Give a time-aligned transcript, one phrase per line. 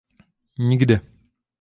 [0.69, 1.01] Nikde.